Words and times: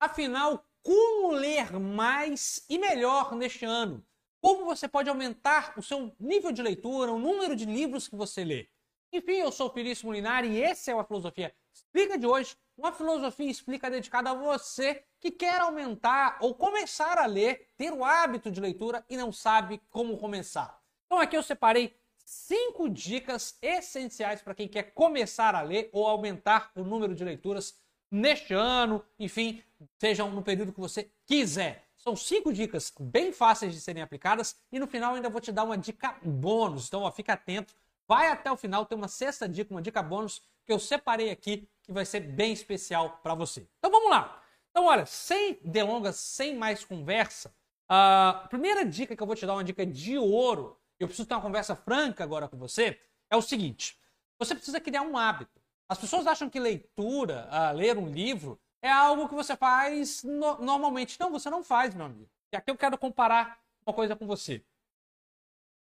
Afinal, 0.00 0.64
como 0.82 1.32
ler 1.32 1.78
mais 1.78 2.64
e 2.70 2.78
melhor 2.78 3.36
neste 3.36 3.66
ano? 3.66 4.02
Como 4.40 4.64
você 4.64 4.88
pode 4.88 5.10
aumentar 5.10 5.74
o 5.76 5.82
seu 5.82 6.16
nível 6.18 6.50
de 6.50 6.62
leitura, 6.62 7.12
o 7.12 7.18
número 7.18 7.54
de 7.54 7.66
livros 7.66 8.08
que 8.08 8.16
você 8.16 8.42
lê? 8.42 8.66
Enfim, 9.12 9.34
eu 9.34 9.52
sou 9.52 9.66
o 9.66 9.70
Felício 9.70 10.06
Molinari 10.06 10.48
e 10.48 10.62
esse 10.62 10.90
é 10.90 10.94
o 10.94 11.00
A 11.00 11.04
Filosofia 11.04 11.54
Explica 11.74 12.16
de 12.16 12.26
hoje. 12.26 12.56
Uma 12.78 12.92
filosofia 12.92 13.50
explica 13.50 13.90
dedicada 13.90 14.30
a 14.30 14.34
você 14.34 15.04
que 15.20 15.30
quer 15.30 15.60
aumentar 15.60 16.38
ou 16.40 16.54
começar 16.54 17.18
a 17.18 17.26
ler, 17.26 17.68
ter 17.76 17.92
o 17.92 18.02
hábito 18.02 18.50
de 18.50 18.58
leitura 18.58 19.04
e 19.06 19.18
não 19.18 19.30
sabe 19.30 19.82
como 19.90 20.16
começar. 20.16 20.80
Então 21.04 21.18
aqui 21.18 21.36
eu 21.36 21.42
separei 21.42 21.94
cinco 22.24 22.88
dicas 22.88 23.58
essenciais 23.60 24.40
para 24.40 24.54
quem 24.54 24.66
quer 24.66 24.94
começar 24.94 25.54
a 25.54 25.60
ler 25.60 25.90
ou 25.92 26.06
aumentar 26.06 26.70
o 26.74 26.82
número 26.82 27.14
de 27.14 27.22
leituras 27.22 27.78
neste 28.10 28.52
ano, 28.54 29.04
enfim, 29.18 29.62
sejam 29.98 30.30
no 30.30 30.42
período 30.42 30.72
que 30.72 30.80
você 30.80 31.10
quiser. 31.26 31.84
São 31.96 32.16
cinco 32.16 32.52
dicas 32.52 32.92
bem 32.98 33.32
fáceis 33.32 33.74
de 33.74 33.80
serem 33.80 34.02
aplicadas 34.02 34.56
e 34.72 34.78
no 34.78 34.86
final 34.86 35.14
ainda 35.14 35.28
vou 35.28 35.40
te 35.40 35.52
dar 35.52 35.64
uma 35.64 35.76
dica 35.76 36.16
bônus. 36.22 36.88
Então, 36.88 37.02
ó, 37.02 37.12
fica 37.12 37.34
atento, 37.34 37.74
vai 38.08 38.28
até 38.28 38.50
o 38.50 38.56
final, 38.56 38.86
tem 38.86 38.96
uma 38.96 39.08
sexta 39.08 39.48
dica, 39.48 39.72
uma 39.72 39.82
dica 39.82 40.02
bônus 40.02 40.42
que 40.64 40.72
eu 40.72 40.78
separei 40.78 41.30
aqui 41.30 41.68
que 41.82 41.92
vai 41.92 42.04
ser 42.04 42.20
bem 42.20 42.52
especial 42.52 43.20
para 43.22 43.34
você. 43.34 43.68
Então 43.78 43.90
vamos 43.90 44.10
lá. 44.10 44.42
Então, 44.70 44.84
olha, 44.86 45.04
sem 45.04 45.58
delongas, 45.64 46.16
sem 46.16 46.56
mais 46.56 46.84
conversa, 46.84 47.52
a 47.88 48.46
primeira 48.48 48.84
dica 48.84 49.16
que 49.16 49.22
eu 49.22 49.26
vou 49.26 49.34
te 49.34 49.44
dar, 49.44 49.54
uma 49.54 49.64
dica 49.64 49.84
de 49.84 50.16
ouro, 50.16 50.78
eu 50.98 51.08
preciso 51.08 51.26
ter 51.26 51.34
uma 51.34 51.42
conversa 51.42 51.74
franca 51.74 52.22
agora 52.22 52.48
com 52.48 52.56
você, 52.56 52.98
é 53.28 53.36
o 53.36 53.42
seguinte: 53.42 53.98
você 54.38 54.54
precisa 54.54 54.80
criar 54.80 55.02
um 55.02 55.16
hábito. 55.16 55.59
As 55.90 55.98
pessoas 55.98 56.24
acham 56.28 56.48
que 56.48 56.60
leitura, 56.60 57.48
uh, 57.50 57.76
ler 57.76 57.98
um 57.98 58.08
livro, 58.08 58.60
é 58.80 58.88
algo 58.88 59.28
que 59.28 59.34
você 59.34 59.56
faz 59.56 60.22
no 60.22 60.56
normalmente. 60.58 61.18
Não, 61.18 61.32
você 61.32 61.50
não 61.50 61.64
faz, 61.64 61.96
meu 61.96 62.06
amigo. 62.06 62.30
E 62.52 62.56
aqui 62.56 62.70
eu 62.70 62.76
quero 62.76 62.96
comparar 62.96 63.60
uma 63.84 63.92
coisa 63.92 64.14
com 64.14 64.24
você. 64.24 64.64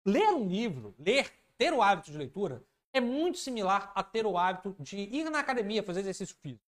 Ler 0.06 0.28
um 0.28 0.46
livro, 0.46 0.94
ler, 0.96 1.32
ter 1.58 1.72
o 1.72 1.82
hábito 1.82 2.12
de 2.12 2.18
leitura, 2.18 2.64
é 2.94 3.00
muito 3.00 3.38
similar 3.38 3.90
a 3.96 4.02
ter 4.04 4.24
o 4.24 4.38
hábito 4.38 4.76
de 4.78 4.96
ir 4.96 5.28
na 5.28 5.40
academia 5.40 5.82
fazer 5.82 6.00
exercício 6.00 6.36
físico. 6.36 6.62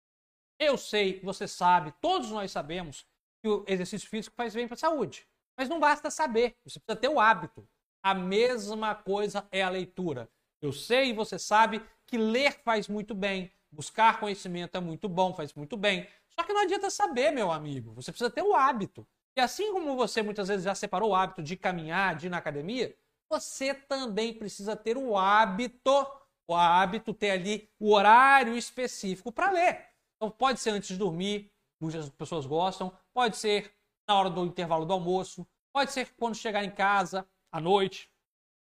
Eu 0.58 0.76
sei, 0.76 1.20
você 1.20 1.46
sabe, 1.46 1.94
todos 2.00 2.32
nós 2.32 2.50
sabemos 2.50 3.06
que 3.40 3.48
o 3.48 3.64
exercício 3.68 4.08
físico 4.08 4.34
faz 4.34 4.52
bem 4.52 4.66
para 4.66 4.74
a 4.74 4.78
saúde. 4.78 5.28
Mas 5.56 5.68
não 5.68 5.78
basta 5.78 6.10
saber, 6.10 6.56
você 6.64 6.80
precisa 6.80 7.00
ter 7.00 7.08
o 7.08 7.20
hábito. 7.20 7.68
A 8.02 8.14
mesma 8.14 8.96
coisa 8.96 9.46
é 9.52 9.62
a 9.62 9.68
leitura. 9.68 10.28
Eu 10.60 10.72
sei 10.72 11.12
você 11.12 11.38
sabe 11.38 11.80
que 12.08 12.16
ler 12.18 12.52
faz 12.64 12.88
muito 12.88 13.14
bem, 13.14 13.52
buscar 13.70 14.18
conhecimento 14.18 14.76
é 14.76 14.80
muito 14.80 15.08
bom, 15.08 15.34
faz 15.34 15.52
muito 15.52 15.76
bem. 15.76 16.08
Só 16.30 16.42
que 16.42 16.52
não 16.52 16.62
adianta 16.62 16.90
saber, 16.90 17.30
meu 17.30 17.52
amigo. 17.52 17.92
Você 17.94 18.10
precisa 18.10 18.30
ter 18.30 18.42
o 18.42 18.54
hábito. 18.54 19.06
E 19.36 19.40
assim 19.40 19.72
como 19.72 19.94
você 19.94 20.22
muitas 20.22 20.48
vezes 20.48 20.64
já 20.64 20.74
separou 20.74 21.10
o 21.10 21.14
hábito 21.14 21.42
de 21.42 21.56
caminhar, 21.56 22.16
de 22.16 22.26
ir 22.26 22.30
na 22.30 22.38
academia, 22.38 22.96
você 23.30 23.74
também 23.74 24.32
precisa 24.32 24.74
ter 24.74 24.96
o 24.96 25.16
hábito, 25.16 26.06
o 26.48 26.54
hábito 26.54 27.12
ter 27.12 27.30
ali 27.30 27.70
o 27.78 27.92
horário 27.92 28.56
específico 28.56 29.30
para 29.30 29.50
ler. 29.50 29.86
Então 30.16 30.30
pode 30.30 30.58
ser 30.60 30.70
antes 30.70 30.88
de 30.88 30.96
dormir, 30.96 31.52
muitas 31.80 32.08
pessoas 32.08 32.46
gostam, 32.46 32.92
pode 33.12 33.36
ser 33.36 33.72
na 34.08 34.16
hora 34.16 34.30
do 34.30 34.44
intervalo 34.44 34.86
do 34.86 34.92
almoço, 34.92 35.46
pode 35.72 35.92
ser 35.92 36.12
quando 36.16 36.34
chegar 36.34 36.64
em 36.64 36.70
casa, 36.70 37.28
à 37.52 37.60
noite. 37.60 38.10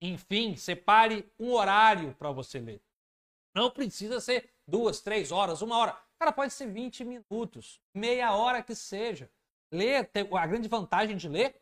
Enfim, 0.02 0.56
separe 0.56 1.30
um 1.40 1.52
horário 1.52 2.14
para 2.16 2.32
você 2.32 2.60
ler. 2.60 2.82
Não 3.56 3.70
precisa 3.70 4.20
ser 4.20 4.52
duas, 4.68 5.02
três 5.02 5.32
horas, 5.32 5.62
uma 5.62 5.78
hora. 5.78 5.98
Cara, 6.20 6.32
pode 6.32 6.54
ser 6.54 6.68
20 6.68 7.04
minutos, 7.04 7.82
meia 7.94 8.34
hora 8.36 8.64
que 8.64 8.74
seja. 8.74 9.30
Ler, 9.72 10.10
a 10.38 10.48
grande 10.48 10.68
vantagem 10.68 11.18
de 11.18 11.28
ler 11.28 11.60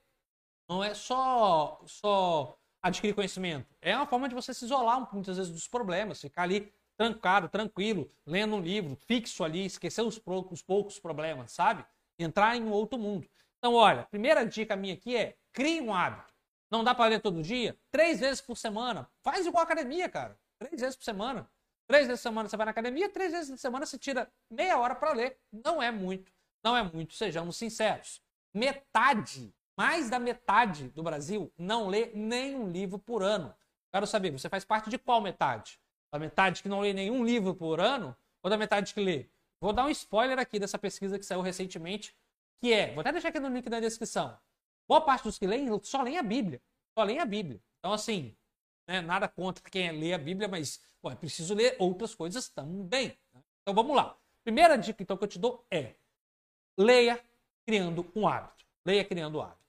não 0.69 0.84
é 0.84 0.94
só, 0.94 1.81
só 1.86 2.58
adquirir 2.81 3.14
conhecimento. 3.14 3.73
É 3.81 3.95
uma 3.95 4.08
forma 4.08 4.28
de 4.30 4.36
você 4.36 4.53
se 4.53 4.66
isolar 4.66 5.13
muitas 5.13 5.38
vezes 5.38 5.51
dos 5.51 5.68
problemas, 5.68 6.22
ficar 6.22 6.44
ali 6.44 6.74
trancado, 6.97 7.50
tranquilo, 7.50 8.12
lendo 8.25 8.56
um 8.56 8.62
livro, 8.62 8.96
fixo 8.96 9.44
ali, 9.44 9.66
esquecer 9.66 10.01
os 10.01 10.19
poucos, 10.19 10.62
poucos 10.62 11.00
problemas, 11.00 11.51
sabe? 11.51 11.85
Entrar 12.19 12.56
em 12.56 12.63
um 12.63 12.72
outro 12.72 13.00
mundo. 13.00 13.28
Então, 13.57 13.74
olha, 13.74 14.03
primeira 14.03 14.46
dica 14.46 14.75
minha 14.75 14.94
aqui 14.94 15.16
é 15.16 15.38
crie 15.51 15.81
um 15.81 15.94
hábito. 15.94 16.34
Não 16.69 16.84
dá 16.84 16.96
para 16.96 17.09
ler 17.09 17.19
todo 17.19 17.41
dia? 17.41 17.78
Três 17.91 18.19
vezes 18.19 18.40
por 18.40 18.56
semana. 18.56 19.09
Faz 19.24 19.46
igual 19.46 19.63
academia, 19.63 20.07
cara. 20.07 20.40
Três 20.57 20.80
vezes 20.80 20.96
por 20.96 21.03
semana. 21.03 21.50
Três 21.91 22.07
vezes 22.07 22.22
por 22.22 22.29
semana 22.29 22.47
você 22.47 22.56
vai 22.56 22.66
na 22.66 22.72
academia, 22.72 23.09
três 23.09 23.34
vezes 23.34 23.52
por 23.52 23.57
semana 23.57 23.85
você 23.85 23.97
tira 23.97 24.31
meia 24.50 24.79
hora 24.79 24.96
para 24.96 25.12
ler. 25.12 25.38
Não 25.52 25.84
é 25.84 25.91
muito. 25.91 26.31
Não 26.63 26.78
é 26.78 26.81
muito, 26.81 27.13
sejamos 27.13 27.57
sinceros. 27.57 28.22
Metade, 28.53 29.53
mais 29.78 30.09
da 30.09 30.18
metade 30.18 30.88
do 30.88 31.03
Brasil 31.03 31.51
não 31.57 31.90
lê 31.90 32.06
nenhum 32.13 32.72
livro 32.72 32.97
por 32.97 33.22
ano. 33.22 33.53
Quero 33.94 34.07
saber, 34.07 34.31
você 34.31 34.47
faz 34.47 34.63
parte 34.63 34.90
de 34.90 34.97
qual 34.97 35.19
metade? 35.19 35.81
Da 36.13 36.18
metade 36.18 36.63
que 36.63 36.69
não 36.69 36.80
lê 36.80 36.94
nenhum 36.94 37.25
livro 37.25 37.53
por 37.53 37.81
ano 37.81 38.16
ou 38.41 38.50
da 38.50 38.57
metade 38.57 38.94
que 38.94 39.01
lê? 39.01 39.30
Vou 39.59 39.74
dar 39.74 39.84
um 39.84 39.90
spoiler 39.90 40.40
aqui 40.40 40.59
dessa 40.59 40.80
pesquisa 40.80 41.19
que 41.19 41.25
saiu 41.25 41.41
recentemente, 41.41 42.16
que 42.62 42.72
é, 42.72 42.94
vou 42.94 43.01
até 43.01 43.12
deixar 43.12 43.28
aqui 43.28 43.40
no 43.41 43.50
link 43.50 43.69
na 43.69 43.81
descrição. 43.81 44.40
Boa 44.88 45.01
parte 45.01 45.25
dos 45.25 45.38
que 45.38 45.46
leem 45.46 45.68
só 45.84 46.03
leem 46.03 46.18
a 46.18 46.24
Bíblia. 46.24 46.62
Só 46.97 47.03
leem 47.03 47.19
a 47.19 47.25
Bíblia. 47.25 47.62
Então, 47.80 47.91
assim, 47.91 48.34
né, 48.91 49.02
nada 49.02 49.28
contra 49.28 49.63
quem 49.69 49.91
lê 49.91 50.13
a 50.13 50.18
Bíblia, 50.18 50.47
mas 50.47 50.81
é 51.06 51.16
preciso 51.16 51.53
ler 51.53 51.75
outras 51.79 52.13
coisas 52.13 52.50
também. 52.50 53.18
Né? 53.34 53.41
Então, 53.62 53.74
vamos 53.74 53.96
lá. 53.96 54.18
Primeira 54.44 54.78
dica 54.78 55.02
então, 55.02 55.16
que 55.16 55.24
eu 55.24 55.28
te 55.28 55.40
dou 55.40 55.66
é 55.72 55.96
leia 56.78 57.24
criando 57.66 58.06
um 58.16 58.28
hábito. 58.28 58.66
Leia 58.85 59.06
criando 59.06 59.38
um 59.38 59.41
hábito. 59.41 59.62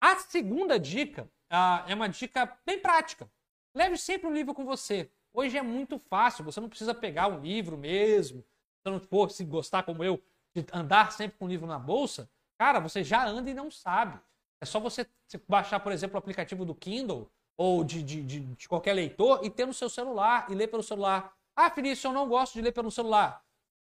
A 0.00 0.16
segunda 0.16 0.78
dica 0.78 1.30
ah, 1.50 1.84
é 1.86 1.94
uma 1.94 2.08
dica 2.08 2.58
bem 2.64 2.80
prática. 2.80 3.30
Leve 3.74 3.96
sempre 3.96 4.26
um 4.26 4.32
livro 4.32 4.54
com 4.54 4.64
você. 4.64 5.10
Hoje 5.32 5.56
é 5.56 5.62
muito 5.62 5.98
fácil, 5.98 6.44
você 6.44 6.60
não 6.60 6.68
precisa 6.68 6.94
pegar 6.94 7.28
um 7.28 7.40
livro 7.40 7.76
mesmo. 7.76 8.44
Se 8.82 8.90
não 8.90 9.00
for 9.00 9.30
se 9.30 9.44
gostar 9.44 9.82
como 9.82 10.02
eu, 10.02 10.22
de 10.54 10.66
andar 10.72 11.12
sempre 11.12 11.38
com 11.38 11.46
o 11.46 11.48
livro 11.48 11.66
na 11.66 11.78
bolsa, 11.78 12.28
cara, 12.58 12.80
você 12.80 13.02
já 13.02 13.26
anda 13.26 13.50
e 13.50 13.54
não 13.54 13.70
sabe. 13.70 14.18
É 14.60 14.64
só 14.64 14.78
você 14.78 15.06
baixar, 15.48 15.80
por 15.80 15.92
exemplo, 15.92 16.16
o 16.16 16.18
aplicativo 16.18 16.64
do 16.64 16.74
Kindle 16.74 17.30
ou 17.56 17.84
de, 17.84 18.02
de, 18.02 18.22
de, 18.22 18.40
de 18.40 18.68
qualquer 18.68 18.94
leitor 18.94 19.40
e 19.42 19.50
ter 19.50 19.66
no 19.66 19.74
seu 19.74 19.88
celular 19.88 20.46
e 20.50 20.54
ler 20.54 20.68
pelo 20.68 20.82
celular. 20.82 21.32
Ah, 21.54 21.70
Felício, 21.70 22.08
eu 22.08 22.12
não 22.12 22.28
gosto 22.28 22.54
de 22.54 22.62
ler 22.62 22.72
pelo 22.72 22.90
celular. 22.90 23.42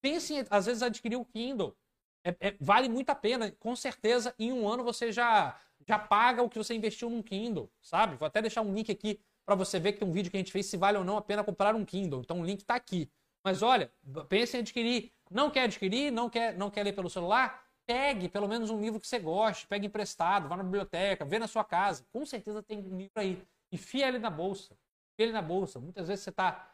Pense, 0.02 0.34
em, 0.34 0.46
às 0.50 0.66
vezes, 0.66 0.82
adquirir 0.82 1.16
o 1.16 1.26
Kindle. 1.26 1.76
É, 2.24 2.36
é, 2.40 2.58
vale 2.60 2.90
muito 2.90 3.10
a 3.10 3.16
pena. 3.16 3.52
Com 3.60 3.76
certeza, 3.76 4.34
em 4.38 4.52
um 4.52 4.68
ano 4.68 4.84
você 4.84 5.12
já, 5.12 5.58
já 5.88 5.98
paga 5.98 6.42
o 6.42 6.50
que 6.50 6.58
você 6.58 6.74
investiu 6.74 7.10
num 7.10 7.22
Kindle, 7.22 7.72
sabe? 7.82 8.16
Vou 8.16 8.26
até 8.26 8.42
deixar 8.42 8.62
um 8.62 8.74
link 8.74 8.92
aqui 8.92 9.20
para 9.46 9.56
você 9.56 9.80
ver 9.80 9.94
que 9.94 10.00
tem 10.00 10.08
um 10.08 10.12
vídeo 10.12 10.30
que 10.30 10.38
a 10.38 10.40
gente 10.40 10.52
fez 10.52 10.66
se 10.66 10.78
vale 10.78 10.98
ou 10.98 11.04
não 11.04 11.18
a 11.18 11.22
pena 11.22 11.44
comprar 11.44 11.76
um 11.76 11.86
Kindle. 11.86 12.22
Então 12.22 12.42
o 12.42 12.46
link 12.46 12.62
está 12.62 12.76
aqui. 12.76 13.10
Mas 13.44 13.62
olha, 13.62 13.92
pense 14.30 14.56
em 14.56 14.60
adquirir. 14.62 15.12
Não 15.30 15.50
quer 15.50 15.64
adquirir, 15.64 16.12
não 16.12 16.30
quer, 16.30 16.58
não 16.58 16.70
quer 16.70 16.84
ler 16.84 16.94
pelo 16.94 17.10
celular? 17.10 17.64
Pegue 17.91 18.29
pelo 18.29 18.47
menos 18.47 18.69
um 18.69 18.79
livro 18.79 19.02
que 19.02 19.07
você 19.07 19.19
goste, 19.19 19.68
pegue 19.68 19.85
emprestado, 19.85 20.47
vá 20.47 20.56
na 20.56 20.63
biblioteca, 20.63 21.25
vê 21.25 21.38
na 21.38 21.46
sua 21.46 21.62
casa. 21.62 22.06
Com 22.09 22.25
certeza 22.25 22.63
tem 22.63 22.78
um 22.79 22.96
livro 22.96 23.12
aí. 23.18 23.46
Enfia 23.69 24.07
ele 24.07 24.18
na 24.18 24.29
bolsa. 24.29 24.78
Ele 25.18 25.34
na 25.34 25.41
bolsa. 25.41 25.78
Muitas 25.78 26.07
vezes 26.07 26.24
você 26.24 26.29
está 26.29 26.74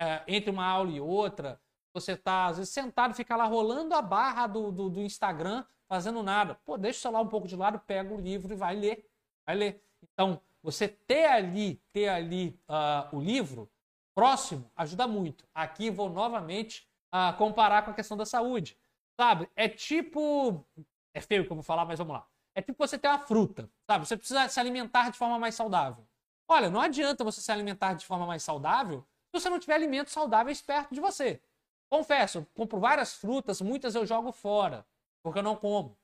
é, 0.00 0.24
entre 0.26 0.50
uma 0.50 0.66
aula 0.66 0.90
e 0.90 1.00
outra, 1.00 1.60
você 1.94 2.14
está, 2.14 2.46
às 2.46 2.58
vezes, 2.58 2.74
sentado, 2.74 3.14
fica 3.14 3.36
lá 3.36 3.44
rolando 3.44 3.94
a 3.94 4.02
barra 4.02 4.48
do, 4.48 4.72
do, 4.72 4.90
do, 4.90 5.00
Instagram, 5.00 5.64
fazendo 5.88 6.24
nada. 6.24 6.56
Pô, 6.56 6.76
deixa 6.76 6.98
o 6.98 7.02
celular 7.02 7.20
um 7.20 7.28
pouco 7.28 7.46
de 7.46 7.54
lado, 7.54 7.78
pega 7.78 8.12
o 8.12 8.20
livro 8.20 8.52
e 8.52 8.56
vai 8.56 8.74
ler. 8.74 9.08
Vai 9.46 9.54
ler. 9.54 9.84
Então, 10.02 10.40
você 10.60 10.88
ter 10.88 11.26
ali, 11.26 11.80
ter 11.92 12.08
ali 12.08 12.60
uh, 12.68 13.16
o 13.16 13.20
livro 13.20 13.70
próximo 14.12 14.68
ajuda 14.74 15.06
muito. 15.06 15.46
Aqui 15.54 15.88
vou 15.88 16.10
novamente 16.10 16.84
uh, 17.14 17.36
comparar 17.38 17.84
com 17.84 17.92
a 17.92 17.94
questão 17.94 18.16
da 18.16 18.26
saúde. 18.26 18.76
Sabe? 19.18 19.48
É 19.56 19.68
tipo. 19.68 20.64
É 21.14 21.20
feio 21.20 21.44
que 21.44 21.50
eu 21.50 21.56
vou 21.56 21.62
falar, 21.62 21.84
mas 21.84 21.98
vamos 21.98 22.14
lá. 22.14 22.26
É 22.54 22.62
tipo 22.62 22.78
você 22.78 22.98
ter 22.98 23.08
uma 23.08 23.18
fruta, 23.18 23.70
sabe? 23.86 24.06
Você 24.06 24.16
precisa 24.16 24.48
se 24.48 24.60
alimentar 24.60 25.10
de 25.10 25.18
forma 25.18 25.38
mais 25.38 25.54
saudável. 25.54 26.06
Olha, 26.48 26.70
não 26.70 26.80
adianta 26.80 27.24
você 27.24 27.40
se 27.40 27.50
alimentar 27.50 27.94
de 27.94 28.06
forma 28.06 28.26
mais 28.26 28.42
saudável 28.42 29.06
se 29.34 29.40
você 29.40 29.50
não 29.50 29.58
tiver 29.58 29.74
alimentos 29.74 30.12
saudáveis 30.12 30.62
perto 30.62 30.94
de 30.94 31.00
você. 31.00 31.42
Confesso, 31.88 32.46
compro 32.54 32.78
várias 32.80 33.14
frutas, 33.14 33.60
muitas 33.60 33.94
eu 33.94 34.06
jogo 34.06 34.32
fora, 34.32 34.86
porque 35.22 35.38
eu 35.38 35.42
não 35.42 35.56
como. 35.56 35.96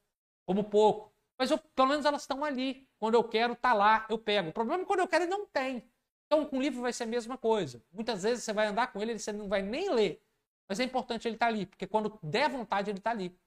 Como 0.46 0.64
pouco. 0.64 1.12
Mas 1.38 1.50
eu, 1.50 1.58
pelo 1.58 1.88
menos 1.88 2.04
elas 2.04 2.22
estão 2.22 2.44
ali. 2.44 2.86
Quando 2.98 3.14
eu 3.14 3.24
quero, 3.24 3.56
tá 3.56 3.72
lá, 3.72 4.06
eu 4.08 4.18
pego. 4.18 4.50
O 4.50 4.52
problema 4.52 4.82
é 4.82 4.86
quando 4.86 5.00
eu 5.00 5.08
quero 5.08 5.24
e 5.24 5.26
não 5.26 5.46
tem. 5.46 5.84
Então, 6.26 6.46
com 6.46 6.58
o 6.58 6.62
livro 6.62 6.80
vai 6.80 6.92
ser 6.92 7.04
a 7.04 7.06
mesma 7.06 7.36
coisa. 7.36 7.82
Muitas 7.92 8.22
vezes 8.22 8.44
você 8.44 8.52
vai 8.52 8.66
andar 8.66 8.92
com 8.92 9.00
ele 9.02 9.12
e 9.12 9.18
você 9.18 9.32
não 9.32 9.48
vai 9.48 9.60
nem 9.62 9.90
ler. 9.90 10.22
Mas 10.72 10.80
é 10.80 10.84
importante 10.84 11.28
ele 11.28 11.34
estar 11.34 11.48
tá 11.48 11.52
ali, 11.52 11.66
porque 11.66 11.86
quando 11.86 12.18
der 12.22 12.48
vontade, 12.48 12.90
ele 12.90 12.96
está 12.96 13.10
ali. 13.10 13.38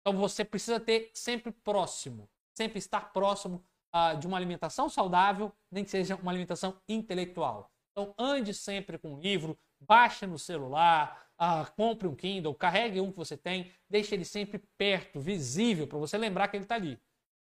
Então, 0.00 0.18
você 0.18 0.42
precisa 0.42 0.80
ter 0.80 1.10
sempre 1.12 1.52
próximo. 1.52 2.26
Sempre 2.56 2.78
estar 2.78 3.12
próximo 3.12 3.62
uh, 3.94 4.18
de 4.18 4.26
uma 4.26 4.38
alimentação 4.38 4.88
saudável, 4.88 5.52
nem 5.70 5.84
que 5.84 5.90
seja 5.90 6.16
uma 6.16 6.32
alimentação 6.32 6.80
intelectual. 6.88 7.70
Então, 7.92 8.14
ande 8.18 8.54
sempre 8.54 8.96
com 8.96 9.14
o 9.14 9.20
livro, 9.20 9.58
baixe 9.78 10.26
no 10.26 10.38
celular, 10.38 11.28
ah, 11.36 11.70
compre 11.76 12.08
um 12.08 12.14
Kindle, 12.14 12.54
carregue 12.54 12.98
um 12.98 13.12
que 13.12 13.18
você 13.18 13.36
tem, 13.36 13.70
deixe 13.86 14.14
ele 14.14 14.24
sempre 14.24 14.58
perto, 14.78 15.20
visível, 15.20 15.86
para 15.86 15.98
você 15.98 16.16
lembrar 16.16 16.48
que 16.48 16.56
ele 16.56 16.64
está 16.64 16.76
ali. 16.76 16.98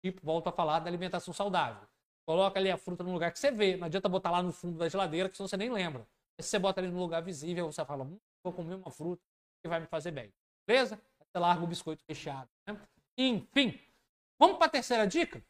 Tipo, 0.04 0.20
volto 0.22 0.48
a 0.48 0.52
falar 0.52 0.80
da 0.80 0.90
alimentação 0.90 1.32
saudável. 1.32 1.88
Coloca 2.26 2.60
ali 2.60 2.70
a 2.70 2.76
fruta 2.76 3.02
no 3.02 3.14
lugar 3.14 3.32
que 3.32 3.38
você 3.38 3.50
vê. 3.50 3.78
Não 3.78 3.86
adianta 3.86 4.10
botar 4.10 4.30
lá 4.30 4.42
no 4.42 4.52
fundo 4.52 4.76
da 4.76 4.90
geladeira, 4.90 5.30
que 5.30 5.38
senão 5.38 5.48
você 5.48 5.56
nem 5.56 5.72
lembra. 5.72 6.06
Se 6.38 6.50
você 6.50 6.58
bota 6.58 6.82
ali 6.82 6.90
no 6.90 6.98
lugar 6.98 7.22
visível, 7.22 7.72
você 7.72 7.82
fala, 7.82 8.04
hum, 8.04 8.18
vou 8.42 8.52
comer 8.52 8.74
uma 8.74 8.90
fruta 8.90 9.22
que 9.62 9.68
vai 9.68 9.80
me 9.80 9.86
fazer 9.86 10.10
bem. 10.10 10.32
Beleza? 10.66 11.00
Você 11.18 11.38
larga 11.38 11.64
o 11.64 11.66
biscoito 11.66 12.04
recheado. 12.08 12.50
Né? 12.66 12.78
Enfim, 13.16 13.78
vamos 14.38 14.58
para 14.58 14.66
a 14.66 14.70
terceira 14.70 15.06
dica? 15.06 15.44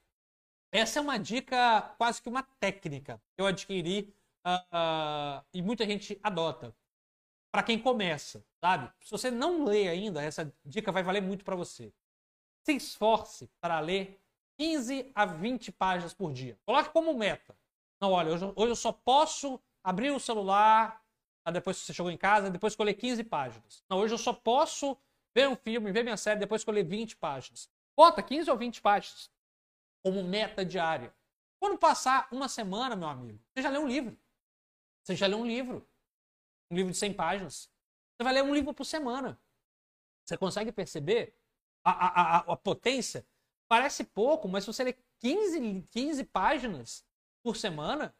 Essa 0.70 0.98
é 0.98 1.02
uma 1.02 1.18
dica 1.18 1.82
quase 1.98 2.22
que 2.22 2.28
uma 2.28 2.42
técnica 2.42 3.20
que 3.34 3.42
eu 3.42 3.46
adquiri 3.46 4.14
uh, 4.46 4.76
uh, 4.76 5.44
e 5.52 5.60
muita 5.60 5.84
gente 5.84 6.18
adota. 6.22 6.74
Para 7.50 7.62
quem 7.62 7.78
começa, 7.78 8.42
sabe? 8.64 8.90
Se 9.00 9.10
você 9.10 9.30
não 9.30 9.64
lê 9.64 9.88
ainda, 9.88 10.22
essa 10.22 10.50
dica 10.64 10.90
vai 10.90 11.02
valer 11.02 11.20
muito 11.20 11.44
para 11.44 11.54
você. 11.54 11.92
Se 12.64 12.74
esforce 12.74 13.50
para 13.60 13.78
ler 13.80 14.18
15 14.58 15.10
a 15.14 15.26
20 15.26 15.72
páginas 15.72 16.14
por 16.14 16.32
dia. 16.32 16.58
Coloque 16.64 16.90
como 16.90 17.12
meta. 17.12 17.54
Não, 18.00 18.12
olha, 18.12 18.32
hoje, 18.32 18.70
eu 18.70 18.76
só 18.76 18.92
posso 18.92 19.60
abrir 19.84 20.10
o 20.10 20.20
celular 20.20 21.01
depois 21.50 21.78
que 21.78 21.86
você 21.86 21.94
chegou 21.94 22.10
em 22.10 22.16
casa, 22.16 22.50
depois 22.50 22.76
ler 22.76 22.94
15 22.94 23.24
páginas. 23.24 23.82
Não, 23.88 23.98
hoje 23.98 24.14
eu 24.14 24.18
só 24.18 24.32
posso 24.32 24.96
ver 25.34 25.48
um 25.48 25.56
filme, 25.56 25.90
ver 25.90 26.02
minha 26.02 26.16
série 26.16 26.38
depois 26.38 26.64
ler 26.64 26.84
20 26.84 27.16
páginas. 27.16 27.68
Bota 27.96 28.22
15 28.22 28.50
ou 28.50 28.56
20 28.56 28.80
páginas 28.80 29.30
como 30.02 30.22
meta 30.22 30.64
diária. 30.64 31.14
Quando 31.60 31.78
passar 31.78 32.28
uma 32.32 32.48
semana, 32.48 32.96
meu 32.96 33.08
amigo, 33.08 33.40
você 33.54 33.62
já 33.62 33.70
leu 33.70 33.82
um 33.82 33.86
livro. 33.86 34.18
Você 35.02 35.16
já 35.16 35.26
leu 35.26 35.38
um 35.38 35.46
livro. 35.46 35.86
Um 36.70 36.76
livro 36.76 36.92
de 36.92 36.98
100 36.98 37.14
páginas. 37.14 37.70
Você 38.16 38.24
vai 38.24 38.32
ler 38.32 38.42
um 38.42 38.54
livro 38.54 38.74
por 38.74 38.84
semana. 38.84 39.40
Você 40.24 40.36
consegue 40.36 40.72
perceber 40.72 41.36
a, 41.84 41.90
a, 41.90 42.36
a, 42.36 42.52
a 42.52 42.56
potência? 42.56 43.26
Parece 43.68 44.04
pouco, 44.04 44.48
mas 44.48 44.64
se 44.64 44.72
você 44.72 44.84
lê 44.84 44.96
15, 45.20 45.86
15 45.90 46.24
páginas 46.24 47.04
por 47.42 47.56
semana, 47.56 48.14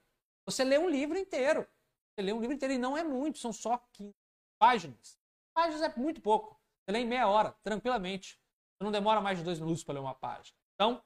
você 0.45 0.65
lê 0.65 0.79
um 0.79 0.89
livro 0.89 1.19
inteiro. 1.19 1.67
Você 2.15 2.23
lê 2.23 2.33
um 2.33 2.41
livro 2.41 2.55
inteiro 2.55 2.75
e 2.75 2.79
não 2.79 2.97
é 2.97 3.03
muito, 3.03 3.39
são 3.39 3.53
só 3.53 3.79
15 3.93 4.15
páginas. 4.59 5.19
Páginas 5.55 5.83
é 5.83 5.95
muito 5.97 6.21
pouco. 6.21 6.61
Você 6.85 6.93
lê 6.93 7.01
em 7.01 7.07
meia 7.07 7.29
hora, 7.29 7.53
tranquilamente. 7.63 8.41
Você 8.77 8.85
não 8.85 8.93
demora 8.93 9.21
mais 9.21 9.39
de 9.39 9.45
dois 9.45 9.59
minutos 9.59 9.85
para 9.85 9.95
ler 9.95 10.01
uma 10.01 10.15
página. 10.15 10.57
Então, 10.75 11.03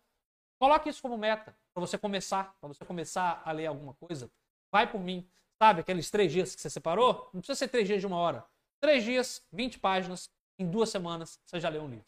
Coloque 0.59 0.89
isso 0.89 1.03
como 1.03 1.19
meta 1.19 1.57
para 1.75 1.81
você 1.81 1.99
começar, 1.99 2.57
para 2.59 2.69
você 2.69 2.85
começar 2.85 3.43
a 3.45 3.53
ler 3.53 3.67
alguma 3.67 3.95
coisa. 3.95 4.31
Vai 4.73 4.91
por 4.91 5.01
mim. 5.01 5.29
Sabe 5.63 5.81
aqueles 5.81 6.11
três 6.11 6.33
dias 6.33 6.55
que 6.55 6.61
você 6.61 6.71
separou? 6.71 7.31
Não 7.33 7.41
precisa 7.41 7.59
ser 7.59 7.69
três 7.69 7.87
dias 7.87 8.01
de 8.01 8.07
uma 8.07 8.17
hora. 8.17 8.45
Três 8.81 9.05
dias, 9.05 9.47
20 9.53 9.79
páginas, 9.79 10.31
em 10.59 10.69
duas 10.69 10.89
semanas 10.89 11.39
você 11.45 11.61
já 11.61 11.69
leu 11.69 11.83
um 11.83 11.89
livro. 11.89 12.07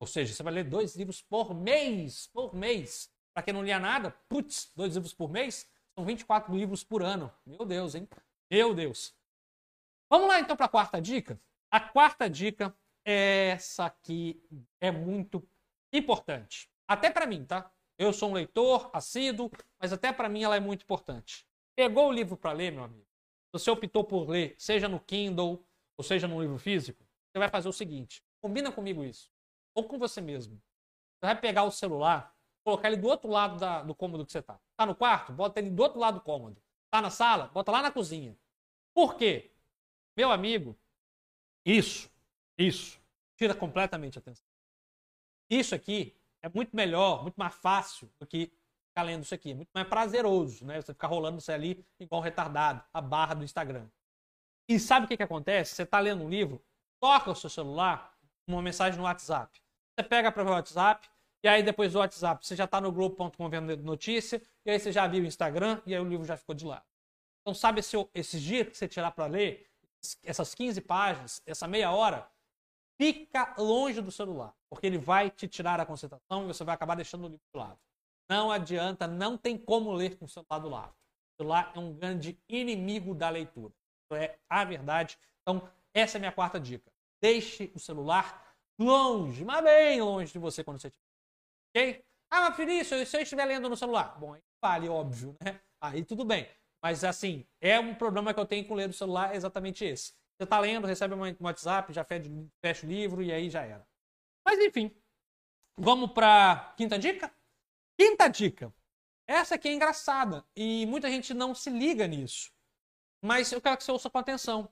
Ou 0.00 0.06
seja, 0.06 0.34
você 0.34 0.42
vai 0.42 0.52
ler 0.52 0.64
dois 0.64 0.96
livros 0.96 1.22
por 1.22 1.54
mês. 1.54 2.28
Por 2.28 2.54
mês. 2.54 3.10
Para 3.32 3.44
quem 3.44 3.54
não 3.54 3.62
lia 3.62 3.78
nada, 3.78 4.10
putz, 4.28 4.72
dois 4.74 4.94
livros 4.94 5.14
por 5.14 5.30
mês, 5.30 5.68
são 5.94 6.04
24 6.04 6.54
livros 6.54 6.82
por 6.82 7.02
ano. 7.02 7.32
Meu 7.44 7.64
Deus, 7.64 7.94
hein? 7.94 8.08
Meu 8.50 8.74
Deus. 8.74 9.14
Vamos 10.10 10.28
lá 10.28 10.40
então 10.40 10.56
para 10.56 10.66
a 10.66 10.68
quarta 10.68 11.00
dica. 11.00 11.40
A 11.70 11.80
quarta 11.80 12.30
dica 12.30 12.76
essa 13.04 13.86
aqui, 13.86 14.42
é 14.80 14.90
muito 14.90 15.46
importante. 15.92 16.68
Até 16.88 17.10
para 17.10 17.26
mim, 17.26 17.44
tá? 17.44 17.70
Eu 17.98 18.12
sou 18.12 18.30
um 18.30 18.34
leitor 18.34 18.90
assíduo, 18.92 19.50
mas 19.80 19.92
até 19.92 20.12
para 20.12 20.28
mim 20.28 20.42
ela 20.42 20.56
é 20.56 20.60
muito 20.60 20.82
importante. 20.82 21.46
Pegou 21.76 22.08
o 22.08 22.12
livro 22.12 22.36
para 22.36 22.52
ler, 22.52 22.72
meu 22.72 22.84
amigo? 22.84 23.06
Você 23.52 23.70
optou 23.70 24.04
por 24.04 24.28
ler, 24.28 24.54
seja 24.58 24.88
no 24.88 25.00
Kindle 25.00 25.64
ou 25.96 26.04
seja 26.04 26.28
no 26.28 26.40
livro 26.40 26.58
físico, 26.58 27.06
você 27.32 27.38
vai 27.38 27.48
fazer 27.48 27.68
o 27.68 27.72
seguinte: 27.72 28.22
combina 28.40 28.70
comigo 28.70 29.04
isso, 29.04 29.30
ou 29.74 29.84
com 29.84 29.98
você 29.98 30.20
mesmo. 30.20 30.60
Você 31.18 31.26
vai 31.26 31.40
pegar 31.40 31.62
o 31.62 31.70
celular, 31.70 32.34
colocar 32.64 32.88
ele 32.88 32.96
do 32.96 33.08
outro 33.08 33.30
lado 33.30 33.56
da, 33.56 33.82
do 33.82 33.94
cômodo 33.94 34.26
que 34.26 34.32
você 34.32 34.42
tá. 34.42 34.60
Tá 34.76 34.84
no 34.84 34.94
quarto? 34.94 35.32
Bota 35.32 35.60
ele 35.60 35.70
do 35.70 35.82
outro 35.82 35.98
lado 35.98 36.14
do 36.18 36.20
cômodo. 36.20 36.60
Tá 36.96 37.02
na 37.02 37.10
sala? 37.10 37.48
Bota 37.48 37.70
lá 37.70 37.82
na 37.82 37.90
cozinha. 37.92 38.34
Por 38.94 39.16
quê? 39.16 39.50
Meu 40.16 40.30
amigo, 40.30 40.74
isso, 41.62 42.10
isso, 42.56 42.98
tira 43.36 43.54
completamente 43.54 44.16
a 44.16 44.20
atenção. 44.20 44.46
Isso 45.50 45.74
aqui 45.74 46.16
é 46.40 46.48
muito 46.48 46.74
melhor, 46.74 47.20
muito 47.20 47.36
mais 47.36 47.54
fácil 47.54 48.10
do 48.18 48.26
que 48.26 48.50
ficar 48.88 49.02
lendo 49.02 49.24
isso 49.24 49.34
aqui. 49.34 49.50
É 49.50 49.54
muito 49.54 49.68
mais 49.74 49.86
prazeroso, 49.86 50.64
né? 50.64 50.80
Você 50.80 50.94
ficar 50.94 51.08
rolando 51.08 51.36
isso 51.36 51.52
ali 51.52 51.84
igual 52.00 52.22
um 52.22 52.24
retardado, 52.24 52.82
a 52.94 53.00
barra 53.02 53.34
do 53.34 53.44
Instagram. 53.44 53.86
E 54.66 54.80
sabe 54.80 55.04
o 55.04 55.08
que, 55.08 55.18
que 55.18 55.22
acontece? 55.22 55.74
Você 55.74 55.82
está 55.82 56.00
lendo 56.00 56.24
um 56.24 56.30
livro, 56.30 56.64
toca 56.98 57.30
o 57.30 57.36
seu 57.36 57.50
celular, 57.50 58.18
uma 58.46 58.62
mensagem 58.62 58.96
no 58.96 59.04
WhatsApp. 59.04 59.60
Você 59.94 60.02
pega 60.02 60.32
para 60.32 60.42
o 60.42 60.48
WhatsApp, 60.48 61.06
e 61.46 61.48
aí 61.48 61.62
depois 61.62 61.92
do 61.92 62.00
WhatsApp 62.00 62.44
você 62.44 62.56
já 62.56 62.64
está 62.64 62.80
no 62.80 62.90
grupo.com 62.90 63.48
vendo 63.48 63.76
notícia, 63.76 64.42
e 64.64 64.70
aí 64.72 64.80
você 64.80 64.90
já 64.90 65.06
viu 65.06 65.22
o 65.22 65.26
Instagram, 65.26 65.80
e 65.86 65.94
aí 65.94 66.00
o 66.00 66.04
livro 66.04 66.26
já 66.26 66.36
ficou 66.36 66.56
de 66.56 66.66
lado. 66.66 66.84
Então, 67.40 67.54
sabe 67.54 67.78
esse, 67.78 67.96
esses 68.12 68.42
dias 68.42 68.66
que 68.66 68.76
você 68.76 68.88
tirar 68.88 69.12
para 69.12 69.26
ler, 69.26 69.70
essas 70.24 70.56
15 70.56 70.80
páginas, 70.80 71.40
essa 71.46 71.68
meia 71.68 71.92
hora, 71.92 72.28
fica 73.00 73.54
longe 73.58 74.00
do 74.02 74.10
celular, 74.10 74.52
porque 74.68 74.88
ele 74.88 74.98
vai 74.98 75.30
te 75.30 75.46
tirar 75.46 75.78
a 75.78 75.86
concentração 75.86 76.42
e 76.42 76.46
você 76.48 76.64
vai 76.64 76.74
acabar 76.74 76.96
deixando 76.96 77.26
o 77.26 77.28
livro 77.28 77.44
do 77.54 77.60
lado. 77.60 77.78
Não 78.28 78.50
adianta, 78.50 79.06
não 79.06 79.38
tem 79.38 79.56
como 79.56 79.92
ler 79.92 80.18
com 80.18 80.24
o 80.24 80.28
celular 80.28 80.58
do 80.58 80.68
lado. 80.68 80.90
O 80.90 81.42
celular 81.42 81.72
é 81.76 81.78
um 81.78 81.94
grande 81.94 82.36
inimigo 82.48 83.14
da 83.14 83.30
leitura. 83.30 83.72
Isso 84.02 84.20
é 84.20 84.36
a 84.48 84.64
verdade. 84.64 85.16
Então, 85.42 85.62
essa 85.94 86.16
é 86.16 86.18
a 86.18 86.22
minha 86.22 86.32
quarta 86.32 86.58
dica. 86.58 86.90
Deixe 87.22 87.70
o 87.72 87.78
celular 87.78 88.52
longe, 88.76 89.44
mas 89.44 89.62
bem 89.62 90.02
longe 90.02 90.32
de 90.32 90.40
você 90.40 90.64
quando 90.64 90.80
você 90.80 90.88
estiver. 90.88 91.05
Ah, 92.30 92.40
mas 92.42 92.56
Felício, 92.56 93.06
se 93.06 93.16
eu 93.16 93.22
estiver 93.22 93.44
lendo 93.44 93.68
no 93.68 93.76
celular? 93.76 94.18
Bom, 94.18 94.34
aí 94.34 94.42
vale, 94.60 94.88
óbvio, 94.88 95.36
né? 95.42 95.60
Aí 95.80 96.04
tudo 96.04 96.24
bem. 96.24 96.48
Mas 96.82 97.04
assim, 97.04 97.46
é 97.60 97.78
um 97.78 97.94
problema 97.94 98.32
que 98.32 98.40
eu 98.40 98.46
tenho 98.46 98.66
com 98.66 98.74
ler 98.74 98.86
no 98.86 98.92
celular, 98.92 99.32
é 99.32 99.36
exatamente 99.36 99.84
esse. 99.84 100.12
Você 100.36 100.44
está 100.44 100.58
lendo, 100.58 100.86
recebe 100.86 101.14
um 101.14 101.36
WhatsApp, 101.40 101.92
já 101.92 102.04
fecha 102.04 102.86
o 102.86 102.88
livro 102.88 103.22
e 103.22 103.32
aí 103.32 103.48
já 103.48 103.62
era. 103.62 103.86
Mas 104.44 104.58
enfim, 104.58 104.94
vamos 105.76 106.12
para 106.12 106.74
quinta 106.76 106.98
dica? 106.98 107.32
Quinta 107.98 108.28
dica. 108.28 108.72
Essa 109.26 109.56
aqui 109.56 109.68
é 109.68 109.72
engraçada 109.72 110.44
e 110.54 110.86
muita 110.86 111.10
gente 111.10 111.34
não 111.34 111.54
se 111.54 111.70
liga 111.70 112.06
nisso. 112.06 112.52
Mas 113.22 113.50
eu 113.50 113.60
quero 113.60 113.76
que 113.76 113.84
você 113.84 113.90
ouça 113.90 114.10
com 114.10 114.18
atenção. 114.18 114.70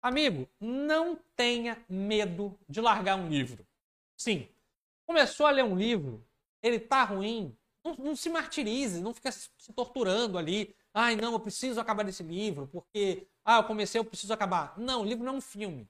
Amigo, 0.00 0.48
não 0.58 1.16
tenha 1.36 1.84
medo 1.88 2.58
de 2.68 2.80
largar 2.80 3.16
um 3.16 3.28
livro. 3.28 3.66
Sim, 4.16 4.48
começou 5.06 5.46
a 5.46 5.50
ler 5.50 5.64
um 5.64 5.76
livro, 5.76 6.24
ele 6.62 6.78
tá 6.80 7.04
ruim, 7.04 7.56
não, 7.84 7.94
não 7.96 8.16
se 8.16 8.28
martirize, 8.28 9.00
não 9.00 9.14
fica 9.14 9.32
se 9.32 9.50
torturando 9.74 10.38
ali. 10.38 10.74
Ai, 10.92 11.16
não, 11.16 11.32
eu 11.32 11.40
preciso 11.40 11.80
acabar 11.80 12.06
esse 12.08 12.22
livro, 12.22 12.66
porque 12.68 13.26
ah, 13.44 13.58
eu 13.58 13.64
comecei, 13.64 13.98
eu 13.98 14.04
preciso 14.04 14.32
acabar. 14.32 14.74
Não, 14.78 15.02
o 15.02 15.04
livro 15.04 15.24
não 15.24 15.34
é 15.34 15.36
um 15.36 15.40
filme. 15.40 15.88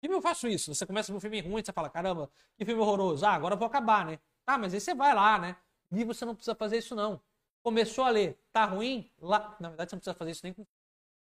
Filme 0.00 0.16
eu 0.16 0.22
faço 0.22 0.48
isso. 0.48 0.74
Você 0.74 0.86
começa 0.86 1.12
um 1.12 1.20
filme 1.20 1.40
ruim, 1.40 1.62
você 1.62 1.72
fala, 1.72 1.90
caramba, 1.90 2.30
que 2.56 2.64
filme 2.64 2.80
horroroso. 2.80 3.24
Ah, 3.26 3.32
agora 3.32 3.54
eu 3.54 3.58
vou 3.58 3.66
acabar, 3.66 4.06
né? 4.06 4.18
Tá, 4.44 4.56
mas 4.58 4.72
aí 4.74 4.80
você 4.80 4.94
vai 4.94 5.14
lá, 5.14 5.38
né? 5.38 5.56
Livro 5.90 6.14
você 6.14 6.24
não 6.24 6.34
precisa 6.34 6.54
fazer 6.54 6.78
isso, 6.78 6.94
não. 6.94 7.20
Começou 7.62 8.04
a 8.04 8.10
ler, 8.10 8.38
tá 8.52 8.64
ruim? 8.64 9.10
Lá... 9.20 9.56
Na 9.60 9.68
verdade, 9.68 9.90
você 9.90 9.96
não 9.96 10.00
precisa 10.00 10.14
fazer 10.14 10.30
isso 10.32 10.40
nem 10.44 10.52
com. 10.52 10.66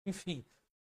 Enfim. 0.07 0.45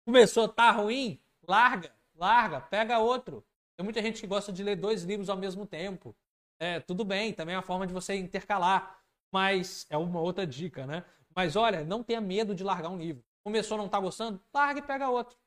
Começou, 0.06 0.48
tá 0.48 0.72
ruim? 0.72 1.20
Larga, 1.48 1.94
larga, 2.16 2.62
pega 2.62 3.00
outro. 3.00 3.46
Tem 3.76 3.84
muita 3.84 4.02
gente 4.02 4.22
que 4.22 4.28
gosta 4.28 4.52
de 4.54 4.64
ler 4.64 4.76
dois 4.76 5.04
livros 5.04 5.30
ao 5.30 5.38
mesmo 5.38 5.66
tempo. 5.66 6.16
É, 6.60 6.80
tudo 6.80 7.04
bem, 7.04 7.34
também 7.34 7.56
é 7.56 7.58
uma 7.58 7.64
forma 7.64 7.86
de 7.86 7.94
você 7.94 8.16
intercalar. 8.16 9.00
Mas 9.32 9.86
é 9.90 9.98
uma 9.98 10.22
outra 10.22 10.48
dica, 10.48 10.86
né? 10.86 11.04
Mas 11.36 11.56
olha, 11.56 11.84
não 11.84 12.04
tenha 12.04 12.22
medo 12.22 12.56
de 12.56 12.64
largar 12.64 12.90
um 12.90 12.98
livro 12.98 13.24
começou 13.46 13.76
a 13.76 13.78
não 13.78 13.86
estar 13.86 14.00
tá 14.00 14.04
gostando, 14.04 14.42
larga 14.52 14.80
e 14.80 14.84
pega 14.84 15.08
outro. 15.08 15.38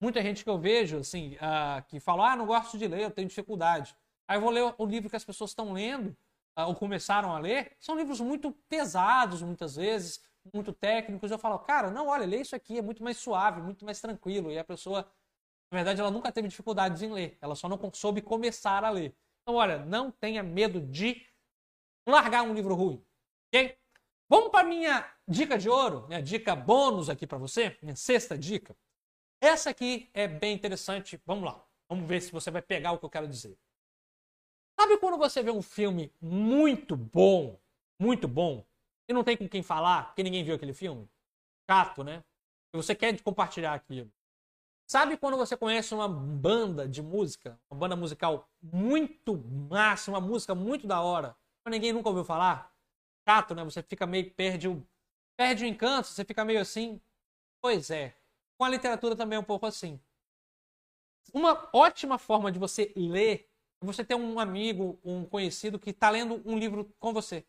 Muita 0.00 0.22
gente 0.22 0.44
que 0.44 0.50
eu 0.50 0.58
vejo, 0.58 0.98
assim, 0.98 1.34
uh, 1.36 1.82
que 1.88 1.98
fala, 1.98 2.32
ah, 2.32 2.36
não 2.36 2.46
gosto 2.46 2.76
de 2.76 2.86
ler, 2.86 3.00
eu 3.00 3.10
tenho 3.10 3.26
dificuldade. 3.26 3.96
Aí 4.28 4.36
eu 4.36 4.42
vou 4.42 4.50
ler 4.50 4.74
o 4.76 4.84
livro 4.84 5.08
que 5.08 5.16
as 5.16 5.24
pessoas 5.24 5.50
estão 5.50 5.72
lendo, 5.72 6.10
uh, 6.58 6.66
ou 6.66 6.74
começaram 6.74 7.34
a 7.34 7.38
ler, 7.38 7.74
são 7.80 7.96
livros 7.96 8.20
muito 8.20 8.52
pesados, 8.68 9.40
muitas 9.40 9.76
vezes, 9.76 10.22
muito 10.52 10.74
técnicos. 10.74 11.30
Eu 11.30 11.38
falo, 11.38 11.58
cara, 11.58 11.90
não, 11.90 12.08
olha, 12.08 12.26
lê 12.26 12.42
isso 12.42 12.54
aqui, 12.54 12.78
é 12.78 12.82
muito 12.82 13.02
mais 13.02 13.16
suave, 13.16 13.62
muito 13.62 13.82
mais 13.84 13.98
tranquilo. 13.98 14.52
E 14.52 14.58
a 14.58 14.64
pessoa, 14.64 15.10
na 15.72 15.78
verdade, 15.78 16.00
ela 16.02 16.10
nunca 16.10 16.30
teve 16.30 16.48
dificuldades 16.48 17.00
em 17.00 17.10
ler, 17.10 17.38
ela 17.40 17.54
só 17.56 17.66
não 17.66 17.78
soube 17.94 18.20
começar 18.20 18.84
a 18.84 18.90
ler. 18.90 19.16
Então, 19.48 19.56
olha, 19.56 19.78
não 19.78 20.10
tenha 20.10 20.42
medo 20.42 20.78
de 20.78 21.26
largar 22.06 22.42
um 22.42 22.52
livro 22.52 22.74
ruim, 22.74 23.02
ok? 23.46 23.78
Vamos 24.28 24.50
para 24.50 24.68
minha 24.68 25.10
dica 25.26 25.56
de 25.56 25.70
ouro, 25.70 26.06
minha 26.06 26.22
dica 26.22 26.54
bônus 26.54 27.08
aqui 27.08 27.26
para 27.26 27.38
você, 27.38 27.74
minha 27.80 27.96
sexta 27.96 28.36
dica. 28.36 28.76
Essa 29.40 29.70
aqui 29.70 30.10
é 30.12 30.28
bem 30.28 30.54
interessante. 30.54 31.18
Vamos 31.24 31.44
lá. 31.44 31.66
Vamos 31.88 32.06
ver 32.06 32.20
se 32.20 32.30
você 32.30 32.50
vai 32.50 32.60
pegar 32.60 32.92
o 32.92 32.98
que 32.98 33.06
eu 33.06 33.08
quero 33.08 33.26
dizer. 33.26 33.58
Sabe 34.78 34.98
quando 34.98 35.16
você 35.16 35.42
vê 35.42 35.50
um 35.50 35.62
filme 35.62 36.12
muito 36.20 36.94
bom, 36.94 37.58
muito 37.98 38.28
bom, 38.28 38.62
e 39.08 39.14
não 39.14 39.24
tem 39.24 39.34
com 39.34 39.48
quem 39.48 39.62
falar, 39.62 40.08
porque 40.08 40.22
ninguém 40.22 40.44
viu 40.44 40.56
aquele 40.56 40.74
filme? 40.74 41.08
Chato, 41.70 42.04
né? 42.04 42.22
E 42.74 42.76
você 42.76 42.94
quer 42.94 43.18
compartilhar 43.22 43.72
aquilo. 43.72 44.12
Sabe 44.90 45.18
quando 45.18 45.36
você 45.36 45.54
conhece 45.54 45.92
uma 45.92 46.08
banda 46.08 46.88
de 46.88 47.02
música, 47.02 47.60
uma 47.70 47.78
banda 47.78 47.94
musical 47.94 48.48
muito 48.62 49.36
massa, 49.68 50.10
uma 50.10 50.20
música 50.20 50.54
muito 50.54 50.86
da 50.86 51.02
hora, 51.02 51.36
mas 51.62 51.72
ninguém 51.72 51.92
nunca 51.92 52.08
ouviu 52.08 52.24
falar? 52.24 52.74
Chato, 53.28 53.54
né? 53.54 53.62
Você 53.64 53.82
fica 53.82 54.06
meio 54.06 54.30
perde 54.32 54.66
o 54.66 54.82
perde 55.36 55.66
o 55.66 55.68
encanto, 55.68 56.08
você 56.08 56.24
fica 56.24 56.42
meio 56.42 56.58
assim. 56.58 56.98
Pois 57.60 57.90
é. 57.90 58.16
Com 58.56 58.64
a 58.64 58.70
literatura 58.70 59.14
também 59.14 59.36
é 59.36 59.40
um 59.40 59.44
pouco 59.44 59.66
assim. 59.66 60.00
Uma 61.34 61.68
ótima 61.74 62.16
forma 62.16 62.50
de 62.50 62.58
você 62.58 62.90
ler 62.96 63.46
é 63.82 63.84
você 63.84 64.02
ter 64.02 64.14
um 64.14 64.40
amigo, 64.40 64.98
um 65.04 65.22
conhecido 65.26 65.78
que 65.78 65.90
está 65.90 66.08
lendo 66.08 66.40
um 66.46 66.58
livro 66.58 66.90
com 66.98 67.12
você. 67.12 67.44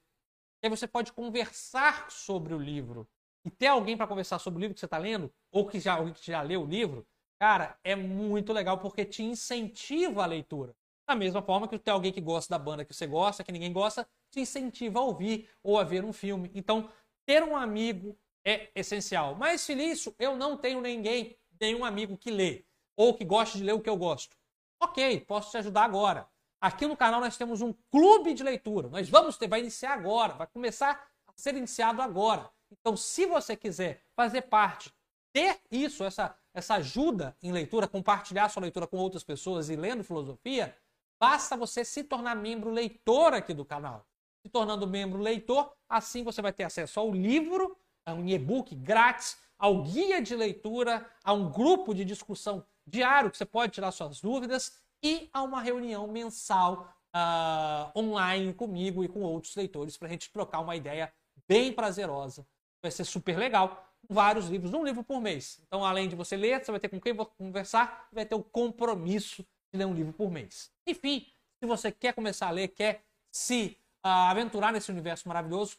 E 0.61 0.67
aí 0.67 0.69
você 0.69 0.85
pode 0.85 1.13
conversar 1.13 2.11
sobre 2.11 2.53
o 2.53 2.59
livro. 2.59 3.07
E 3.45 3.49
ter 3.49 3.67
alguém 3.67 3.95
para 3.95 4.07
conversar 4.07 4.39
sobre 4.39 4.57
o 4.57 4.59
livro 4.59 4.73
que 4.73 4.81
você 4.81 4.87
está 4.87 4.97
lendo, 4.97 5.33
ou 5.49 5.65
que 5.65 5.79
já, 5.79 5.93
alguém 5.93 6.13
que 6.13 6.29
já 6.29 6.41
leu 6.41 6.63
o 6.63 6.67
livro, 6.67 7.07
cara, 7.39 7.79
é 7.83 7.95
muito 7.95 8.51
legal 8.51 8.77
porque 8.77 9.05
te 9.05 9.23
incentiva 9.23 10.23
a 10.23 10.27
leitura. 10.27 10.75
Da 11.07 11.15
mesma 11.15 11.41
forma 11.41 11.67
que 11.67 11.79
ter 11.79 11.89
alguém 11.89 12.11
que 12.11 12.21
gosta 12.21 12.51
da 12.51 12.63
banda 12.63 12.85
que 12.85 12.93
você 12.93 13.07
gosta, 13.07 13.43
que 13.43 13.51
ninguém 13.51 13.73
gosta, 13.73 14.07
te 14.29 14.41
incentiva 14.41 14.99
a 14.99 15.03
ouvir 15.03 15.49
ou 15.63 15.79
a 15.79 15.83
ver 15.83 16.03
um 16.03 16.13
filme. 16.13 16.51
Então, 16.53 16.91
ter 17.25 17.41
um 17.41 17.55
amigo 17.55 18.15
é 18.45 18.69
essencial. 18.75 19.33
Mas, 19.35 19.65
Felício, 19.65 20.13
eu 20.19 20.35
não 20.35 20.57
tenho 20.57 20.81
ninguém, 20.81 21.35
nenhum 21.59 21.83
amigo 21.83 22.17
que 22.17 22.29
lê 22.29 22.63
ou 22.95 23.13
que 23.13 23.25
goste 23.25 23.57
de 23.57 23.63
ler 23.63 23.73
o 23.73 23.81
que 23.81 23.89
eu 23.89 23.97
gosto. 23.97 24.37
Ok, 24.81 25.21
posso 25.21 25.51
te 25.51 25.57
ajudar 25.57 25.83
agora. 25.83 26.27
Aqui 26.61 26.85
no 26.85 26.97
canal 26.97 27.21
nós 27.21 27.37
temos 27.37 27.61
um 27.61 27.73
clube 27.89 28.33
de 28.33 28.43
leitura. 28.43 28.89
Nós 28.89 29.09
vamos 29.09 29.37
ter, 29.37 29.47
vai 29.47 29.61
iniciar 29.61 29.93
agora, 29.93 30.33
vai 30.33 30.47
começar 30.47 31.07
a 31.25 31.33
ser 31.35 31.55
iniciado 31.55 32.01
agora. 32.01 32.49
Então, 32.71 32.95
se 32.95 33.25
você 33.25 33.55
quiser 33.55 34.03
fazer 34.15 34.43
parte, 34.43 34.93
ter 35.33 35.59
isso, 35.71 36.03
essa, 36.03 36.35
essa 36.53 36.75
ajuda 36.75 37.35
em 37.41 37.51
leitura, 37.51 37.87
compartilhar 37.87 38.49
sua 38.49 38.61
leitura 38.61 38.87
com 38.87 38.97
outras 38.97 39.23
pessoas 39.23 39.69
e 39.69 39.75
lendo 39.75 40.03
filosofia, 40.03 40.75
basta 41.19 41.55
você 41.57 41.83
se 41.83 42.03
tornar 42.03 42.35
membro 42.35 42.71
leitor 42.71 43.33
aqui 43.33 43.53
do 43.53 43.65
canal. 43.65 44.05
Se 44.41 44.49
tornando 44.49 44.87
membro 44.87 45.19
leitor, 45.19 45.71
assim 45.87 46.23
você 46.23 46.41
vai 46.41 46.53
ter 46.53 46.63
acesso 46.63 46.99
ao 46.99 47.11
livro, 47.11 47.77
a 48.05 48.13
um 48.13 48.27
e-book 48.27 48.75
grátis, 48.75 49.37
ao 49.57 49.83
guia 49.83 50.21
de 50.21 50.35
leitura, 50.35 51.05
a 51.23 51.33
um 51.33 51.51
grupo 51.51 51.93
de 51.93 52.05
discussão 52.05 52.65
diário 52.87 53.29
que 53.29 53.37
você 53.37 53.45
pode 53.45 53.73
tirar 53.73 53.91
suas 53.91 54.21
dúvidas 54.21 54.79
e 55.03 55.29
a 55.33 55.43
uma 55.43 55.61
reunião 55.61 56.07
mensal 56.07 56.93
uh, 57.13 57.99
online 57.99 58.53
comigo 58.53 59.03
e 59.03 59.07
com 59.07 59.21
outros 59.21 59.55
leitores 59.55 59.97
para 59.97 60.07
a 60.07 60.11
gente 60.11 60.31
trocar 60.31 60.59
uma 60.59 60.75
ideia 60.75 61.11
bem 61.47 61.73
prazerosa. 61.73 62.47
Vai 62.81 62.91
ser 62.91 63.03
super 63.03 63.37
legal. 63.37 63.88
Vários 64.07 64.47
livros, 64.47 64.73
um 64.73 64.83
livro 64.83 65.03
por 65.03 65.21
mês. 65.21 65.59
Então, 65.67 65.85
além 65.85 66.07
de 66.07 66.15
você 66.15 66.35
ler, 66.35 66.63
você 66.63 66.71
vai 66.71 66.79
ter 66.79 66.89
com 66.89 66.99
quem 66.99 67.15
conversar, 67.15 68.07
vai 68.11 68.25
ter 68.25 68.35
o 68.35 68.43
compromisso 68.43 69.43
de 69.71 69.77
ler 69.77 69.85
um 69.85 69.93
livro 69.93 70.13
por 70.13 70.31
mês. 70.31 70.71
Enfim, 70.87 71.27
se 71.59 71.67
você 71.67 71.91
quer 71.91 72.13
começar 72.13 72.47
a 72.47 72.51
ler, 72.51 72.69
quer 72.69 73.03
se 73.31 73.77
uh, 74.05 74.29
aventurar 74.29 74.71
nesse 74.71 74.89
universo 74.91 75.27
maravilhoso, 75.27 75.77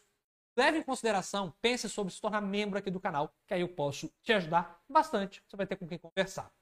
leve 0.57 0.77
em 0.77 0.83
consideração, 0.83 1.53
pense 1.61 1.89
sobre 1.89 2.13
se 2.13 2.21
tornar 2.21 2.41
membro 2.41 2.77
aqui 2.77 2.89
do 2.91 2.99
canal, 2.99 3.33
que 3.47 3.53
aí 3.53 3.61
eu 3.61 3.69
posso 3.69 4.11
te 4.21 4.31
ajudar 4.33 4.81
bastante. 4.87 5.43
Você 5.47 5.57
vai 5.57 5.67
ter 5.67 5.75
com 5.75 5.87
quem 5.87 5.97
conversar. 5.97 6.53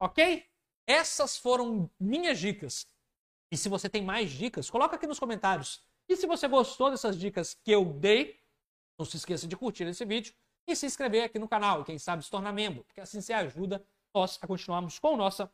Ok? 0.00 0.46
Essas 0.86 1.36
foram 1.36 1.90
minhas 1.98 2.38
dicas. 2.38 2.86
E 3.50 3.56
se 3.56 3.68
você 3.68 3.88
tem 3.88 4.02
mais 4.02 4.30
dicas, 4.30 4.70
coloca 4.70 4.96
aqui 4.96 5.06
nos 5.06 5.18
comentários. 5.18 5.82
E 6.08 6.16
se 6.16 6.26
você 6.26 6.46
gostou 6.46 6.90
dessas 6.90 7.18
dicas 7.18 7.54
que 7.54 7.70
eu 7.70 7.84
dei, 7.84 8.40
não 8.98 9.06
se 9.06 9.16
esqueça 9.16 9.46
de 9.46 9.56
curtir 9.56 9.84
esse 9.84 10.04
vídeo 10.04 10.34
e 10.66 10.74
se 10.74 10.86
inscrever 10.86 11.24
aqui 11.24 11.38
no 11.38 11.48
canal. 11.48 11.84
Quem 11.84 11.98
sabe 11.98 12.24
se 12.24 12.30
tornar 12.30 12.52
membro, 12.52 12.84
porque 12.84 13.00
assim 13.00 13.20
você 13.20 13.32
ajuda 13.32 13.84
nós 14.14 14.38
a 14.42 14.46
continuarmos 14.46 14.98
com 14.98 15.16
nossa 15.16 15.52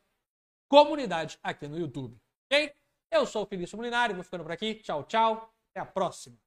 comunidade 0.67 1.37
aqui 1.43 1.67
no 1.67 1.77
YouTube. 1.77 2.19
Ok? 2.45 2.73
Eu 3.11 3.25
sou 3.25 3.43
o 3.43 3.45
Felício 3.45 3.77
Molinari, 3.77 4.13
vou 4.13 4.23
ficando 4.23 4.43
por 4.43 4.51
aqui. 4.51 4.75
Tchau, 4.75 5.03
tchau. 5.03 5.53
Até 5.69 5.81
a 5.81 5.85
próxima. 5.85 6.42